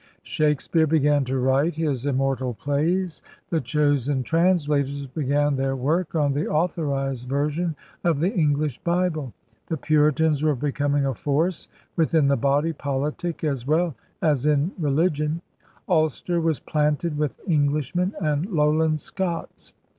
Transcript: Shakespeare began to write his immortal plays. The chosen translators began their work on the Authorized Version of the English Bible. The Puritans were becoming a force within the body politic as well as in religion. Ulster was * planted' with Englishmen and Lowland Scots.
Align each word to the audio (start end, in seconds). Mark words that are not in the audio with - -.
Shakespeare 0.23 0.87
began 0.87 1.25
to 1.25 1.37
write 1.37 1.75
his 1.75 2.07
immortal 2.07 2.55
plays. 2.55 3.21
The 3.51 3.61
chosen 3.61 4.23
translators 4.23 5.05
began 5.05 5.55
their 5.55 5.75
work 5.75 6.15
on 6.15 6.33
the 6.33 6.47
Authorized 6.47 7.29
Version 7.29 7.75
of 8.03 8.19
the 8.19 8.33
English 8.33 8.79
Bible. 8.79 9.31
The 9.67 9.77
Puritans 9.77 10.41
were 10.41 10.55
becoming 10.55 11.05
a 11.05 11.13
force 11.13 11.67
within 11.97 12.27
the 12.29 12.35
body 12.35 12.73
politic 12.73 13.43
as 13.43 13.67
well 13.67 13.93
as 14.23 14.47
in 14.47 14.71
religion. 14.79 15.39
Ulster 15.87 16.41
was 16.41 16.59
* 16.59 16.59
planted' 16.71 17.15
with 17.19 17.39
Englishmen 17.47 18.15
and 18.19 18.47
Lowland 18.47 18.99
Scots. 18.99 19.71